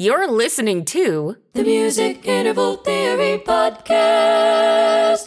You're 0.00 0.30
listening 0.30 0.84
to 0.94 1.36
The 1.54 1.64
Music 1.64 2.24
Interval 2.24 2.76
Theory 2.76 3.42
Podcast 3.44 5.26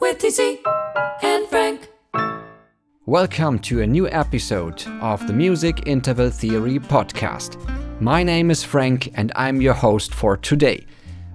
with 0.00 0.16
TC 0.16 0.58
and 1.22 1.46
Frank. 1.48 1.90
Welcome 3.04 3.58
to 3.58 3.82
a 3.82 3.86
new 3.86 4.08
episode 4.08 4.82
of 5.02 5.26
the 5.26 5.34
Music 5.34 5.82
Interval 5.86 6.30
Theory 6.30 6.78
Podcast. 6.78 7.60
My 8.00 8.22
name 8.22 8.50
is 8.50 8.64
Frank 8.64 9.12
and 9.16 9.30
I'm 9.36 9.60
your 9.60 9.74
host 9.74 10.14
for 10.14 10.38
today. 10.38 10.86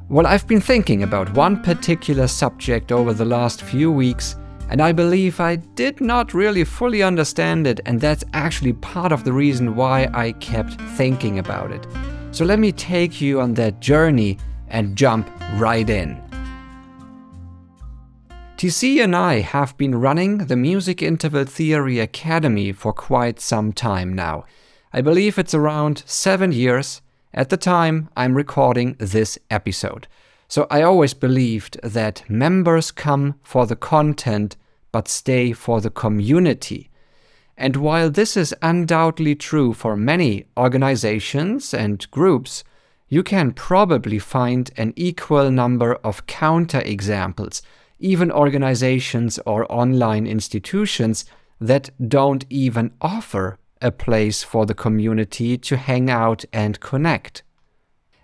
Well, 0.10 0.26
I've 0.26 0.48
been 0.48 0.60
thinking 0.60 1.04
about 1.04 1.32
one 1.36 1.62
particular 1.62 2.26
subject 2.26 2.92
over 2.92 3.14
the 3.14 3.26
last 3.26 3.62
few 3.62 3.92
weeks, 3.92 4.36
and 4.72 4.82
I 4.82 4.92
believe 4.92 5.40
I 5.40 5.58
did 5.58 6.02
not 6.02 6.34
really 6.34 6.64
fully 6.64 7.04
understand 7.04 7.68
it, 7.68 7.80
and 7.86 8.02
that's 8.02 8.24
actually 8.34 8.74
part 8.74 9.12
of 9.12 9.24
the 9.24 9.34
reason 9.34 9.76
why 9.76 10.10
I 10.16 10.32
kept 10.32 10.82
thinking 10.98 11.38
about 11.38 11.72
it. 11.72 11.86
So 12.40 12.46
let 12.46 12.60
me 12.60 12.72
take 12.72 13.20
you 13.20 13.42
on 13.42 13.56
that 13.56 13.82
journey 13.82 14.38
and 14.70 14.96
jump 14.96 15.30
right 15.56 15.90
in. 15.90 16.16
TC 18.56 19.04
and 19.04 19.14
I 19.14 19.42
have 19.42 19.76
been 19.76 20.00
running 20.00 20.38
the 20.38 20.56
Music 20.56 21.02
Interval 21.02 21.44
Theory 21.44 22.00
Academy 22.00 22.72
for 22.72 22.94
quite 22.94 23.42
some 23.42 23.74
time 23.74 24.14
now. 24.14 24.46
I 24.94 25.02
believe 25.02 25.38
it's 25.38 25.54
around 25.54 26.02
seven 26.06 26.54
years 26.54 27.02
at 27.34 27.50
the 27.50 27.58
time 27.58 28.08
I'm 28.16 28.36
recording 28.36 28.96
this 29.00 29.38
episode. 29.50 30.08
So 30.48 30.66
I 30.72 30.82
always 30.82 31.14
believed 31.14 31.78
that 31.84 32.24
members 32.30 32.90
come 32.90 33.36
for 33.44 33.66
the 33.66 33.76
content 33.76 34.56
but 34.94 35.10
stay 35.10 35.52
for 35.52 35.82
the 35.82 35.90
community. 35.90 36.90
And 37.60 37.76
while 37.76 38.10
this 38.10 38.38
is 38.38 38.56
undoubtedly 38.62 39.36
true 39.36 39.74
for 39.74 39.98
many 39.98 40.46
organizations 40.58 41.74
and 41.74 42.10
groups, 42.10 42.64
you 43.10 43.22
can 43.22 43.52
probably 43.52 44.18
find 44.18 44.72
an 44.78 44.94
equal 44.96 45.52
number 45.52 45.96
of 45.96 46.26
counterexamples, 46.26 47.62
even 48.00 48.32
organizations 48.32 49.40
or 49.46 49.70
online 49.70 50.26
institutions 50.26 51.26
that 51.60 51.90
don't 52.08 52.46
even 52.50 52.94
offer 53.02 53.58
a 53.82 53.92
place 53.92 54.42
for 54.42 54.66
the 54.66 54.74
community 54.74 55.58
to 55.58 55.76
hang 55.76 56.10
out 56.10 56.46
and 56.54 56.80
connect. 56.80 57.44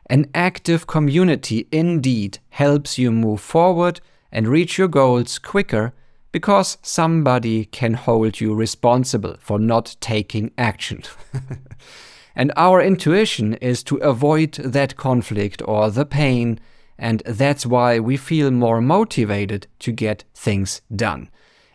An 0.10 0.30
active 0.34 0.88
community 0.88 1.68
indeed 1.74 2.40
helps 2.52 2.98
you 2.98 3.12
move 3.12 3.42
forward 3.42 4.00
and 4.32 4.48
reach 4.48 4.78
your 4.78 4.88
goals 4.88 5.40
quicker 5.40 5.94
because 6.36 6.78
somebody 6.82 7.64
can 7.64 7.94
hold 7.94 8.42
you 8.42 8.54
responsible 8.54 9.38
for 9.40 9.58
not 9.58 9.96
taking 10.02 10.52
action. 10.58 11.02
and 12.36 12.52
our 12.58 12.82
intuition 12.82 13.54
is 13.62 13.82
to 13.82 13.96
avoid 14.00 14.52
that 14.56 14.98
conflict 14.98 15.62
or 15.64 15.90
the 15.90 16.06
pain, 16.06 16.60
and 17.00 17.22
that's 17.26 17.66
why 17.66 18.00
we 18.00 18.18
feel 18.18 18.52
more 18.52 18.82
motivated 18.82 19.68
to 19.80 19.94
get 19.94 20.26
things 20.34 20.82
done. 20.94 21.30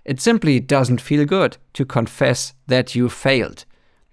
It 0.04 0.20
simply 0.20 0.60
doesn't 0.60 1.00
feel 1.00 1.24
good 1.24 1.56
to 1.72 1.86
confess 1.86 2.52
that 2.66 2.94
you 2.94 3.08
failed. 3.08 3.64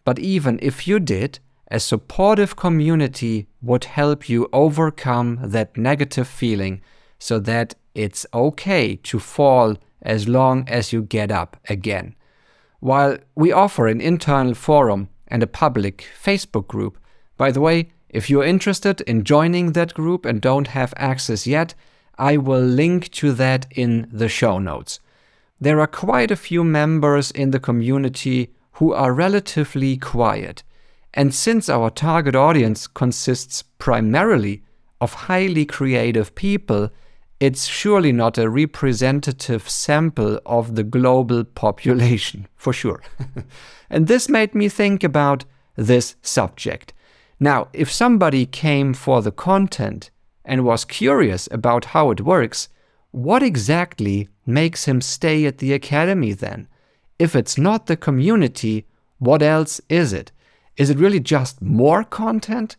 But 0.05 0.17
even 0.17 0.59
if 0.61 0.87
you 0.87 1.01
did, 1.01 1.39
a 1.69 1.81
supportive 1.81 2.55
community 2.55 3.47
would 3.61 3.83
help 3.83 4.29
you 4.29 4.47
overcome 4.53 5.39
that 5.41 5.75
negative 5.75 6.29
feeling 6.29 6.79
so 7.19 7.37
that 7.37 7.75
it's 7.93 8.25
okay 8.33 8.95
to 8.95 9.19
fall 9.19 9.75
as 10.01 10.27
long 10.27 10.67
as 10.67 10.93
you 10.93 11.01
get 11.01 11.31
up 11.31 11.57
again. 11.69 12.15
While 12.79 13.17
we 13.35 13.51
offer 13.51 13.87
an 13.87 14.01
internal 14.01 14.53
forum 14.53 15.09
and 15.27 15.41
a 15.41 15.47
public 15.47 16.05
Facebook 16.23 16.67
group, 16.67 16.97
by 17.37 17.51
the 17.51 17.61
way, 17.61 17.89
if 18.09 18.29
you're 18.29 18.43
interested 18.43 19.01
in 19.01 19.23
joining 19.23 19.73
that 19.73 19.93
group 19.93 20.25
and 20.25 20.41
don't 20.41 20.67
have 20.67 20.93
access 20.97 21.45
yet, 21.45 21.73
I 22.17 22.37
will 22.37 22.61
link 22.61 23.11
to 23.11 23.31
that 23.33 23.67
in 23.71 24.07
the 24.11 24.29
show 24.29 24.59
notes. 24.59 24.99
There 25.59 25.79
are 25.79 25.87
quite 25.87 26.31
a 26.31 26.35
few 26.35 26.63
members 26.63 27.31
in 27.31 27.51
the 27.51 27.59
community 27.59 28.53
who 28.73 28.93
are 28.93 29.13
relatively 29.13 29.97
quiet. 29.97 30.63
And 31.13 31.33
since 31.33 31.67
our 31.67 31.89
target 31.89 32.35
audience 32.35 32.85
consists 32.85 33.63
primarily 33.79 34.61
of 35.01 35.13
highly 35.13 35.65
creative 35.65 36.35
people, 36.35 36.89
it's 37.39 37.65
surely 37.65 38.11
not 38.11 38.37
a 38.37 38.49
representative 38.49 39.69
sample 39.69 40.39
of 40.45 40.75
the 40.75 40.83
global 40.83 41.43
population, 41.43 42.47
for 42.55 42.73
sure. 42.73 43.01
and 43.89 44.07
this 44.07 44.27
made 44.27 44.55
me 44.55 44.69
think 44.69 45.03
about 45.03 45.45
this 45.75 46.15
subject. 46.21 46.93
Now, 47.39 47.67
if 47.73 47.91
somebody 47.91 48.45
came 48.45 48.93
for 48.93 49.21
the 49.21 49.31
content 49.31 50.09
and 50.43 50.65
was 50.65 50.85
curious 50.85 51.47
about 51.51 51.85
how 51.85 52.09
it 52.09 52.21
works, 52.21 52.69
what 53.11 53.43
exactly 53.43 54.29
makes 54.45 54.85
him 54.85 55.01
stay 55.01 55.45
at 55.45 55.59
the 55.59 55.73
academy 55.73 56.33
then? 56.33 56.67
If 57.19 57.35
it's 57.35 57.57
not 57.57 57.85
the 57.85 57.97
community, 57.97 58.85
what 59.19 59.41
else 59.41 59.79
is 59.89 60.13
it? 60.13 60.31
Is 60.77 60.89
it 60.89 60.97
really 60.97 61.19
just 61.19 61.61
more 61.61 62.03
content? 62.03 62.75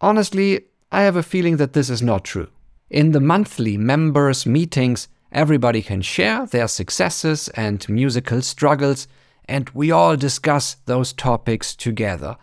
Honestly, 0.00 0.66
I 0.92 1.02
have 1.02 1.16
a 1.16 1.22
feeling 1.22 1.56
that 1.56 1.72
this 1.72 1.88
is 1.88 2.02
not 2.02 2.24
true. 2.24 2.48
In 2.94 3.10
the 3.10 3.18
monthly 3.18 3.76
members' 3.76 4.46
meetings, 4.46 5.08
everybody 5.32 5.82
can 5.82 6.00
share 6.00 6.46
their 6.46 6.68
successes 6.68 7.48
and 7.56 7.88
musical 7.88 8.40
struggles, 8.40 9.08
and 9.46 9.68
we 9.70 9.90
all 9.90 10.16
discuss 10.16 10.76
those 10.86 11.12
topics 11.12 11.74
together. 11.74 12.36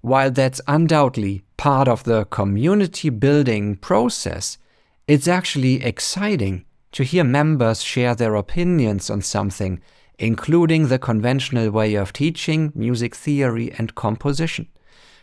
While 0.00 0.30
that's 0.30 0.62
undoubtedly 0.66 1.42
part 1.58 1.88
of 1.88 2.04
the 2.04 2.24
community 2.24 3.10
building 3.10 3.76
process, 3.76 4.56
it's 5.06 5.28
actually 5.28 5.84
exciting 5.84 6.64
to 6.92 7.04
hear 7.04 7.22
members 7.22 7.82
share 7.82 8.14
their 8.14 8.34
opinions 8.34 9.10
on 9.10 9.20
something, 9.20 9.78
including 10.18 10.88
the 10.88 10.98
conventional 10.98 11.70
way 11.70 11.96
of 11.96 12.14
teaching 12.14 12.72
music 12.74 13.14
theory 13.14 13.72
and 13.72 13.94
composition. 13.94 14.68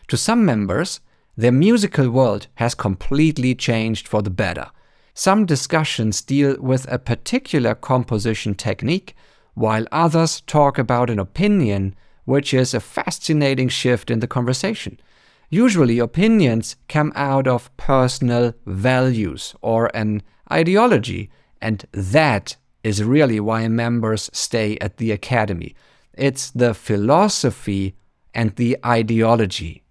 To 0.06 0.16
some 0.16 0.44
members, 0.44 1.00
their 1.36 1.50
musical 1.50 2.08
world 2.08 2.46
has 2.54 2.76
completely 2.76 3.56
changed 3.56 4.06
for 4.06 4.22
the 4.22 4.30
better. 4.30 4.70
Some 5.18 5.46
discussions 5.46 6.20
deal 6.20 6.56
with 6.60 6.86
a 6.92 6.98
particular 6.98 7.74
composition 7.74 8.54
technique, 8.54 9.16
while 9.54 9.86
others 9.90 10.42
talk 10.42 10.76
about 10.76 11.08
an 11.08 11.18
opinion, 11.18 11.94
which 12.26 12.52
is 12.52 12.74
a 12.74 12.80
fascinating 12.80 13.70
shift 13.70 14.10
in 14.10 14.20
the 14.20 14.26
conversation. 14.26 15.00
Usually, 15.48 15.98
opinions 15.98 16.76
come 16.86 17.14
out 17.16 17.48
of 17.48 17.74
personal 17.78 18.52
values 18.66 19.54
or 19.62 19.90
an 19.96 20.22
ideology, 20.52 21.30
and 21.62 21.86
that 21.92 22.58
is 22.84 23.02
really 23.02 23.40
why 23.40 23.66
members 23.68 24.28
stay 24.34 24.76
at 24.82 24.98
the 24.98 25.12
Academy. 25.12 25.74
It's 26.12 26.50
the 26.50 26.74
philosophy 26.74 27.96
and 28.34 28.54
the 28.56 28.76
ideology. 28.84 29.82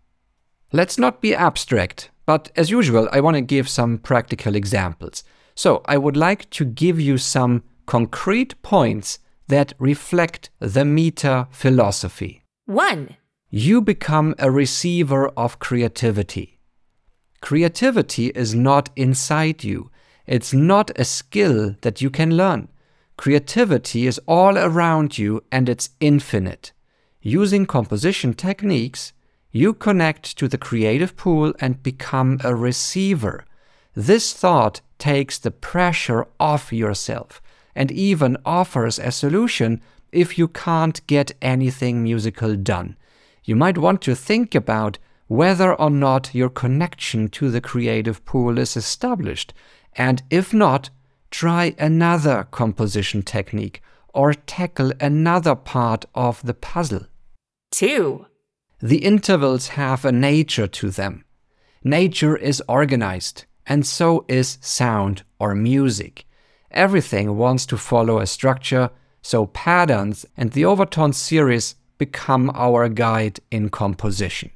Let's 0.71 0.99
not 0.99 1.19
be 1.19 1.33
abstract. 1.33 2.11
But 2.25 2.51
as 2.55 2.69
usual, 2.69 3.07
I 3.11 3.21
want 3.21 3.35
to 3.35 3.41
give 3.41 3.69
some 3.69 3.97
practical 3.97 4.55
examples. 4.55 5.23
So 5.53 5.81
I 5.85 5.97
would 5.97 6.17
like 6.17 6.49
to 6.51 6.65
give 6.65 6.99
you 6.99 7.17
some 7.17 7.63
concrete 7.85 8.61
points 8.61 9.19
that 9.47 9.73
reflect 9.79 10.49
the 10.59 10.83
MITA 10.83 11.47
philosophy. 11.51 12.43
1. 12.65 13.15
You 13.51 13.81
become 13.81 14.35
a 14.39 14.49
receiver 14.49 15.29
of 15.29 15.59
creativity. 15.59 16.59
Creativity 17.41 18.27
is 18.29 18.55
not 18.55 18.89
inside 18.95 19.63
you. 19.63 19.91
It's 20.25 20.51
not 20.53 20.89
a 20.95 21.05
skill 21.05 21.75
that 21.81 22.01
you 22.01 22.09
can 22.09 22.35
learn. 22.35 22.69
Creativity 23.17 24.07
is 24.07 24.19
all 24.27 24.57
around 24.57 25.17
you 25.17 25.43
and 25.51 25.69
it's 25.69 25.91
infinite. 25.99 26.73
Using 27.21 27.65
composition 27.65 28.33
techniques, 28.33 29.13
you 29.55 29.73
connect 29.73 30.37
to 30.37 30.49
the 30.49 30.57
creative 30.57 31.15
pool 31.15 31.53
and 31.61 31.81
become 31.81 32.37
a 32.43 32.53
receiver. 32.53 33.45
This 33.93 34.33
thought 34.33 34.81
takes 34.99 35.39
the 35.39 35.49
pressure 35.49 36.27
off 36.41 36.73
yourself 36.73 37.41
and 37.73 37.89
even 37.89 38.35
offers 38.45 38.99
a 38.99 39.11
solution 39.11 39.81
if 40.11 40.37
you 40.37 40.49
can't 40.49 41.07
get 41.07 41.31
anything 41.41 42.03
musical 42.03 42.57
done. 42.57 42.97
You 43.45 43.55
might 43.55 43.77
want 43.77 44.01
to 44.01 44.13
think 44.13 44.53
about 44.55 44.97
whether 45.27 45.73
or 45.73 45.89
not 45.89 46.35
your 46.35 46.49
connection 46.49 47.29
to 47.29 47.49
the 47.49 47.61
creative 47.61 48.25
pool 48.25 48.57
is 48.57 48.75
established, 48.75 49.53
and 49.93 50.21
if 50.29 50.53
not, 50.53 50.89
try 51.31 51.73
another 51.79 52.45
composition 52.51 53.23
technique 53.23 53.81
or 54.13 54.33
tackle 54.33 54.91
another 54.99 55.55
part 55.55 56.03
of 56.13 56.41
the 56.43 56.53
puzzle. 56.53 57.05
2. 57.71 58.25
The 58.85 59.03
intervals 59.03 59.69
have 59.69 60.05
a 60.05 60.11
nature 60.11 60.67
to 60.67 60.91
them. 60.91 61.25
Nature 61.83 62.37
is 62.37 62.61
organized, 62.67 63.45
and 63.65 63.83
so 63.83 64.25
is 64.27 64.59
sound 64.61 65.23
or 65.39 65.55
music. 65.55 66.27
Everything 66.69 67.35
wants 67.35 67.65
to 67.65 67.77
follow 67.77 68.19
a 68.19 68.27
structure, 68.27 68.91
so 69.23 69.47
patterns 69.47 70.23
and 70.37 70.51
the 70.51 70.65
overtone 70.65 71.13
series 71.13 71.73
become 71.97 72.51
our 72.53 72.87
guide 72.87 73.39
in 73.49 73.69
composition. 73.69 74.51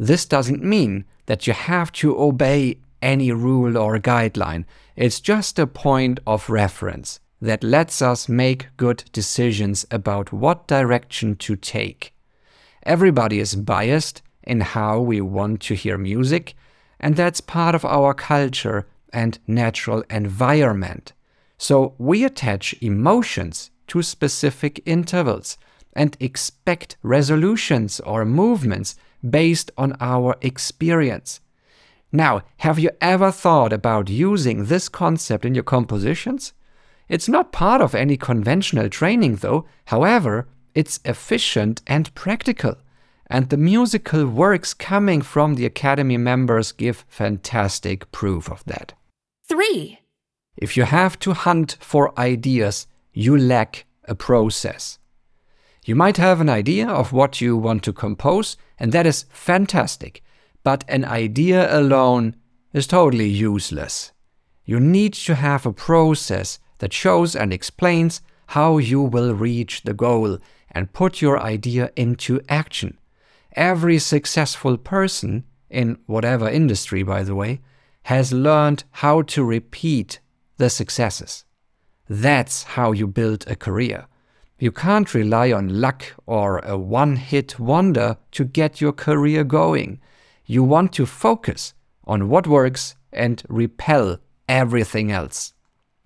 This 0.00 0.26
doesn't 0.26 0.64
mean 0.64 1.04
that 1.26 1.46
you 1.46 1.52
have 1.52 1.92
to 1.92 2.20
obey 2.20 2.80
any 3.00 3.30
rule 3.30 3.78
or 3.78 4.00
guideline. 4.00 4.64
It's 4.96 5.20
just 5.20 5.60
a 5.60 5.66
point 5.68 6.18
of 6.26 6.50
reference 6.50 7.20
that 7.40 7.62
lets 7.62 8.02
us 8.02 8.28
make 8.28 8.76
good 8.76 9.04
decisions 9.12 9.86
about 9.92 10.32
what 10.32 10.66
direction 10.66 11.36
to 11.36 11.54
take. 11.54 12.14
Everybody 12.84 13.40
is 13.40 13.54
biased 13.54 14.22
in 14.42 14.60
how 14.60 15.00
we 15.00 15.20
want 15.20 15.60
to 15.62 15.74
hear 15.74 15.98
music, 15.98 16.54
and 16.98 17.16
that's 17.16 17.40
part 17.40 17.74
of 17.74 17.84
our 17.84 18.14
culture 18.14 18.86
and 19.12 19.38
natural 19.46 20.02
environment. 20.10 21.12
So 21.58 21.94
we 21.98 22.24
attach 22.24 22.74
emotions 22.80 23.70
to 23.88 24.02
specific 24.02 24.80
intervals 24.86 25.58
and 25.92 26.16
expect 26.20 26.96
resolutions 27.02 28.00
or 28.00 28.24
movements 28.24 28.96
based 29.28 29.70
on 29.76 29.96
our 30.00 30.36
experience. 30.40 31.40
Now, 32.12 32.42
have 32.58 32.78
you 32.78 32.90
ever 33.00 33.30
thought 33.30 33.72
about 33.72 34.08
using 34.08 34.64
this 34.64 34.88
concept 34.88 35.44
in 35.44 35.54
your 35.54 35.64
compositions? 35.64 36.52
It's 37.08 37.28
not 37.28 37.52
part 37.52 37.80
of 37.80 37.94
any 37.94 38.16
conventional 38.16 38.88
training, 38.88 39.36
though. 39.36 39.66
However, 39.86 40.48
it's 40.74 41.00
efficient 41.04 41.82
and 41.86 42.14
practical. 42.14 42.76
And 43.28 43.48
the 43.48 43.56
musical 43.56 44.26
works 44.26 44.74
coming 44.74 45.22
from 45.22 45.54
the 45.54 45.66
Academy 45.66 46.16
members 46.16 46.72
give 46.72 47.04
fantastic 47.08 48.10
proof 48.10 48.50
of 48.50 48.64
that. 48.64 48.92
3. 49.48 50.00
If 50.56 50.76
you 50.76 50.84
have 50.84 51.18
to 51.20 51.32
hunt 51.32 51.76
for 51.80 52.18
ideas, 52.18 52.86
you 53.12 53.36
lack 53.38 53.86
a 54.04 54.14
process. 54.14 54.98
You 55.84 55.94
might 55.94 56.18
have 56.18 56.40
an 56.40 56.48
idea 56.48 56.88
of 56.88 57.12
what 57.12 57.40
you 57.40 57.56
want 57.56 57.82
to 57.84 57.92
compose, 57.92 58.56
and 58.78 58.92
that 58.92 59.06
is 59.06 59.26
fantastic, 59.30 60.22
but 60.62 60.84
an 60.88 61.04
idea 61.04 61.76
alone 61.76 62.36
is 62.72 62.86
totally 62.86 63.28
useless. 63.28 64.12
You 64.64 64.78
need 64.78 65.14
to 65.14 65.34
have 65.34 65.66
a 65.66 65.72
process 65.72 66.58
that 66.78 66.92
shows 66.92 67.34
and 67.34 67.52
explains 67.52 68.20
how 68.48 68.78
you 68.78 69.00
will 69.00 69.34
reach 69.34 69.82
the 69.82 69.94
goal 69.94 70.38
and 70.70 70.92
put 70.92 71.20
your 71.20 71.38
idea 71.38 71.90
into 71.96 72.40
action. 72.48 72.98
Every 73.52 73.98
successful 73.98 74.76
person, 74.76 75.44
in 75.68 75.98
whatever 76.06 76.48
industry 76.48 77.02
by 77.02 77.22
the 77.22 77.34
way, 77.34 77.60
has 78.04 78.32
learned 78.32 78.84
how 78.90 79.22
to 79.22 79.44
repeat 79.44 80.20
the 80.56 80.70
successes. 80.70 81.44
That's 82.08 82.64
how 82.64 82.92
you 82.92 83.06
build 83.06 83.44
a 83.46 83.56
career. 83.56 84.06
You 84.58 84.72
can't 84.72 85.14
rely 85.14 85.52
on 85.52 85.80
luck 85.80 86.04
or 86.26 86.58
a 86.58 86.76
one 86.76 87.16
hit 87.16 87.58
wonder 87.58 88.18
to 88.32 88.44
get 88.44 88.80
your 88.80 88.92
career 88.92 89.42
going. 89.42 90.00
You 90.44 90.62
want 90.62 90.92
to 90.94 91.06
focus 91.06 91.72
on 92.04 92.28
what 92.28 92.46
works 92.46 92.94
and 93.12 93.42
repel 93.48 94.18
everything 94.48 95.10
else. 95.10 95.54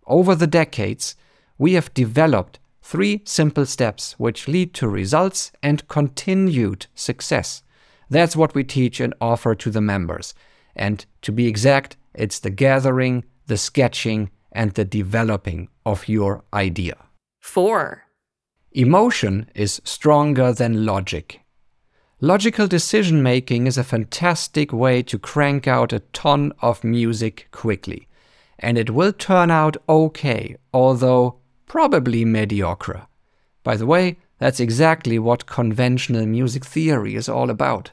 Over 0.07 0.35
the 0.35 0.47
decades, 0.47 1.17
we 1.59 1.73
have 1.73 1.95
developed 1.95 2.59
three 2.85 3.23
simple 3.25 3.65
steps 3.65 4.15
which 4.19 4.47
lead 4.47 4.75
to 4.75 4.87
results 4.87 5.51
and 5.63 5.89
continued 5.89 6.87
success. 6.95 7.63
That's 8.11 8.37
what 8.37 8.55
we 8.55 8.63
teach 8.63 9.01
and 9.01 9.15
offer 9.23 9.55
to 9.55 9.71
the 9.71 9.81
members. 9.81 10.35
And 10.77 11.05
to 11.23 11.33
be 11.33 11.47
exact, 11.47 11.97
it's 12.15 12.39
the 12.39 12.51
gathering, 12.51 13.25
the 13.47 13.57
sketching, 13.57 14.31
and 14.53 14.73
the 14.73 14.85
developing 14.85 15.69
of 15.87 16.09
your 16.09 16.45
idea. 16.53 16.97
4. 17.41 18.05
Emotion 18.73 19.49
is 19.55 19.81
stronger 19.85 20.53
than 20.53 20.85
logic. 20.85 21.41
Logical 22.21 22.67
decision 22.67 23.23
making 23.23 23.67
is 23.67 23.79
a 23.79 23.85
fantastic 23.85 24.73
way 24.75 25.03
to 25.03 25.19
crank 25.19 25.67
out 25.67 25.95
a 25.95 26.01
ton 26.13 26.53
of 26.61 26.85
music 26.85 27.49
quickly. 27.51 28.09
And 28.59 28.77
it 28.77 28.91
will 28.91 29.13
turn 29.13 29.51
out 29.51 29.77
okay, 29.89 30.57
although 30.73 31.41
probably 31.75 32.25
mediocre. 32.25 33.05
By 33.65 33.75
the 33.75 33.85
way, 33.85 34.17
that's 34.39 34.61
exactly 34.61 35.19
what 35.19 35.47
conventional 35.47 36.25
music 36.25 36.65
theory 36.65 37.17
is 37.17 37.29
all 37.29 37.51
about. 37.51 37.91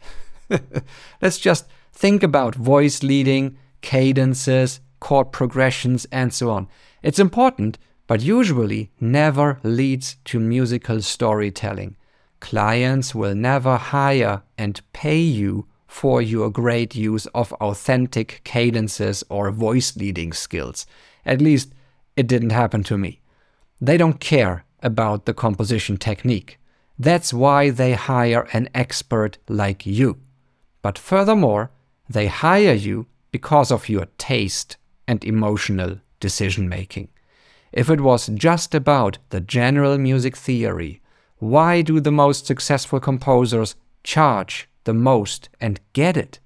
Let's 1.22 1.40
just 1.40 1.66
think 1.92 2.22
about 2.22 2.54
voice 2.54 3.02
leading, 3.02 3.58
cadences, 3.82 4.82
chord 5.00 5.32
progressions, 5.32 6.06
and 6.12 6.32
so 6.32 6.52
on. 6.52 6.68
It's 7.02 7.18
important, 7.18 7.80
but 8.06 8.22
usually 8.22 8.92
never 9.00 9.60
leads 9.64 10.18
to 10.26 10.40
musical 10.40 11.02
storytelling. 11.02 11.96
Clients 12.40 13.16
will 13.16 13.34
never 13.34 13.78
hire 13.78 14.44
and 14.60 14.80
pay 14.94 15.22
you 15.22 15.66
for 15.88 16.22
your 16.22 16.52
great 16.52 16.96
use 16.96 17.26
of 17.34 17.52
authentic 17.54 18.42
cadences 18.44 19.24
or 19.28 19.50
voice 19.50 19.98
leading 19.98 20.34
skills. 20.34 20.86
At 21.26 21.42
least, 21.42 21.74
it 22.16 22.28
didn't 22.28 22.52
happen 22.52 22.84
to 22.84 22.96
me. 22.96 23.22
They 23.82 23.98
don't 23.98 24.20
care 24.20 24.64
about 24.84 25.26
the 25.26 25.34
composition 25.34 25.98
technique. 25.98 26.60
That's 27.00 27.34
why 27.34 27.72
they 27.72 27.94
hire 27.94 28.48
an 28.54 28.70
expert 28.76 29.40
like 29.50 29.88
you. 29.88 30.20
But 30.84 31.00
furthermore, 31.00 31.72
they 32.08 32.28
hire 32.28 32.74
you 32.74 33.08
because 33.32 33.72
of 33.72 33.90
your 33.90 34.06
taste 34.20 34.78
and 35.08 35.24
emotional 35.24 35.98
decision 36.20 36.70
making. 36.70 37.10
If 37.72 37.90
it 37.90 38.02
was 38.02 38.28
just 38.28 38.76
about 38.76 39.18
the 39.30 39.42
general 39.42 39.98
music 39.98 40.38
theory, 40.38 41.02
why 41.38 41.82
do 41.82 42.00
the 42.00 42.12
most 42.12 42.46
successful 42.46 43.00
composers 43.00 43.76
charge 44.04 44.70
the 44.84 44.94
most 44.94 45.50
and 45.60 45.80
get 45.94 46.18
it? 46.18 46.40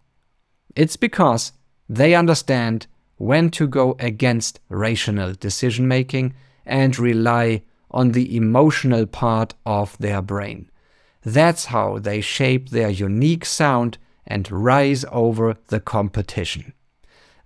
It's 0.75 0.95
because 0.95 1.51
they 1.89 2.15
understand 2.15 2.87
when 3.17 3.49
to 3.49 3.67
go 3.67 3.95
against 3.99 4.59
rational 4.69 5.33
decision 5.33 5.87
making 5.87 6.33
and 6.65 6.97
rely 6.97 7.61
on 7.91 8.11
the 8.11 8.35
emotional 8.35 9.05
part 9.05 9.53
of 9.65 9.97
their 9.97 10.21
brain. 10.21 10.69
That's 11.23 11.65
how 11.65 11.99
they 11.99 12.21
shape 12.21 12.69
their 12.69 12.89
unique 12.89 13.45
sound 13.45 13.97
and 14.27 14.51
rise 14.51 15.05
over 15.11 15.55
the 15.67 15.79
competition. 15.79 16.73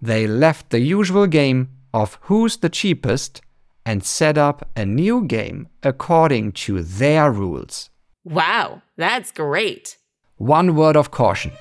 They 0.02 0.28
left 0.28 0.70
the 0.70 0.80
usual 0.80 1.28
game 1.28 1.70
of 1.94 2.18
who's 2.24 2.58
the 2.58 2.70
cheapest 2.70 3.42
and 3.86 4.04
set 4.04 4.38
up 4.38 4.68
a 4.76 4.86
new 4.86 5.24
game 5.26 5.68
according 5.84 6.52
to 6.52 6.84
their 6.84 7.32
rules. 7.32 7.90
Wow, 8.24 8.82
that's 8.98 9.32
great. 9.32 9.98
One 10.38 10.76
word 10.76 10.96
of 10.96 11.12
caution 11.12 11.52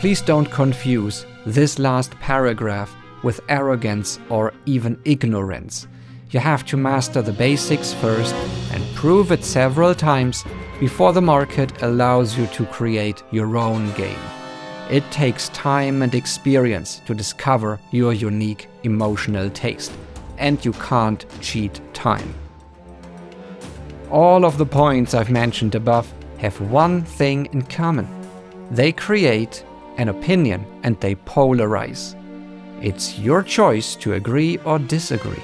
please 0.00 0.20
don't 0.20 0.50
confuse 0.50 1.26
this 1.46 1.78
last 1.78 2.10
paragraph 2.18 2.92
with 3.22 3.40
arrogance 3.48 4.18
or 4.30 4.52
even 4.66 5.00
ignorance. 5.04 5.86
You 6.32 6.40
have 6.40 6.64
to 6.66 6.78
master 6.78 7.20
the 7.20 7.32
basics 7.32 7.92
first 7.92 8.34
and 8.72 8.94
prove 8.94 9.32
it 9.32 9.44
several 9.44 9.94
times 9.94 10.44
before 10.80 11.12
the 11.12 11.20
market 11.20 11.82
allows 11.82 12.38
you 12.38 12.46
to 12.46 12.64
create 12.64 13.22
your 13.30 13.58
own 13.58 13.92
game. 13.92 14.18
It 14.90 15.08
takes 15.10 15.50
time 15.50 16.00
and 16.00 16.14
experience 16.14 17.02
to 17.06 17.14
discover 17.14 17.78
your 17.90 18.14
unique 18.14 18.68
emotional 18.82 19.50
taste, 19.50 19.92
and 20.38 20.64
you 20.64 20.72
can't 20.72 21.26
cheat 21.42 21.80
time. 21.92 22.34
All 24.10 24.46
of 24.46 24.56
the 24.56 24.66
points 24.66 25.12
I've 25.12 25.30
mentioned 25.30 25.74
above 25.74 26.10
have 26.38 26.58
one 26.62 27.02
thing 27.04 27.46
in 27.52 27.62
common 27.62 28.08
they 28.70 28.90
create 28.90 29.64
an 29.98 30.08
opinion 30.08 30.64
and 30.82 30.98
they 31.00 31.14
polarize. 31.14 32.14
It's 32.80 33.18
your 33.18 33.42
choice 33.42 33.94
to 33.96 34.14
agree 34.14 34.56
or 34.64 34.78
disagree, 34.78 35.42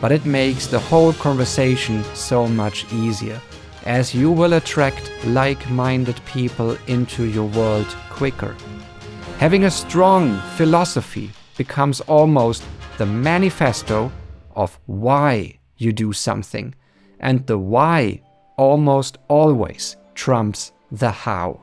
but 0.00 0.12
it 0.12 0.24
makes 0.24 0.66
the 0.66 0.78
whole 0.78 1.12
conversation 1.14 2.04
so 2.14 2.46
much 2.46 2.90
easier, 2.92 3.40
as 3.84 4.14
you 4.14 4.30
will 4.30 4.54
attract 4.54 5.10
like 5.26 5.70
minded 5.70 6.20
people 6.24 6.76
into 6.86 7.24
your 7.24 7.46
world 7.48 7.86
quicker. 8.10 8.54
Having 9.38 9.64
a 9.64 9.70
strong 9.70 10.40
philosophy 10.56 11.30
becomes 11.56 12.00
almost 12.02 12.64
the 12.98 13.06
manifesto 13.06 14.10
of 14.54 14.78
why 14.86 15.58
you 15.76 15.92
do 15.92 16.12
something, 16.12 16.74
and 17.20 17.46
the 17.46 17.58
why 17.58 18.20
almost 18.56 19.18
always 19.28 19.96
trumps 20.14 20.72
the 20.90 21.10
how. 21.10 21.60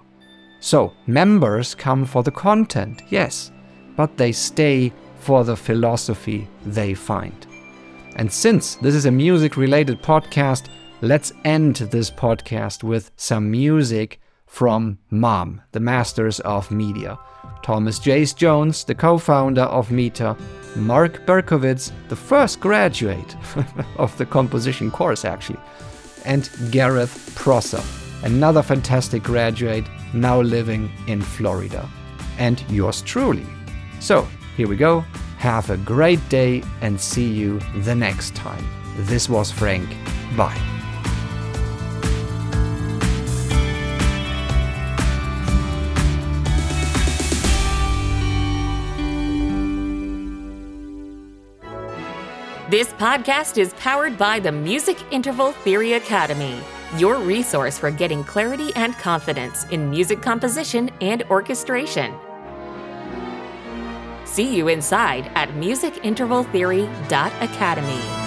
So, 0.62 0.94
members 1.06 1.76
come 1.76 2.06
for 2.06 2.24
the 2.24 2.32
content, 2.32 3.04
yes, 3.10 3.52
but 3.96 4.18
they 4.18 4.32
stay 4.32 4.94
for 5.20 5.44
the 5.44 5.56
philosophy 5.56 6.48
they 6.66 6.94
find. 6.94 7.45
And 8.16 8.32
since 8.32 8.76
this 8.76 8.96
is 8.96 9.06
a 9.06 9.12
music 9.12 9.58
related 9.58 10.02
podcast, 10.02 10.68
let's 11.02 11.34
end 11.44 11.76
this 11.76 12.10
podcast 12.10 12.84
with 12.84 13.12
some 13.18 13.52
music 13.52 14.20
from 14.48 14.98
MOM, 15.12 15.62
the 15.74 15.80
Masters 15.80 16.40
of 16.42 16.72
Media. 16.72 17.20
Thomas 17.62 18.00
Jace 18.00 18.36
Jones, 18.36 18.84
the 18.84 18.96
co 18.96 19.18
founder 19.18 19.64
of 19.64 19.92
MITA, 19.92 20.38
Mark 20.76 21.26
Berkowitz, 21.26 21.92
the 22.10 22.16
first 22.16 22.60
graduate 22.60 23.36
of 23.98 24.16
the 24.18 24.26
composition 24.26 24.92
course, 24.92 25.26
actually, 25.26 25.60
and 26.26 26.50
Gareth 26.72 27.34
Prosser, 27.36 27.82
another 28.24 28.62
fantastic 28.62 29.24
graduate 29.24 29.86
now 30.14 30.40
living 30.40 30.92
in 31.08 31.22
Florida. 31.22 31.90
And 32.38 32.64
yours 32.70 33.02
truly. 33.02 33.46
So, 34.00 34.28
here 34.56 34.68
we 34.68 34.76
go. 34.76 35.04
Have 35.38 35.70
a 35.70 35.78
great 35.78 36.28
day 36.30 36.64
and 36.82 37.00
see 37.00 37.32
you 37.32 37.60
the 37.78 37.96
next 37.96 38.36
time. 38.36 38.66
This 38.98 39.30
was 39.30 39.52
Frank. 39.52 39.90
Bye. 40.36 40.62
This 52.68 52.92
podcast 52.94 53.60
is 53.60 53.74
powered 53.76 54.18
by 54.18 54.40
the 54.40 54.52
Music 54.52 54.98
Interval 55.12 55.52
Theory 55.52 55.94
Academy, 55.94 56.60
your 56.98 57.20
resource 57.20 57.78
for 57.78 57.92
getting 57.92 58.24
clarity 58.24 58.72
and 58.76 58.94
confidence 58.96 59.66
in 59.66 59.90
music 59.90 60.22
composition 60.22 60.90
and 61.00 61.22
orchestration. 61.30 62.14
See 64.36 64.54
you 64.54 64.68
inside 64.68 65.32
at 65.36 65.48
musicintervaltheory.academy. 65.52 68.25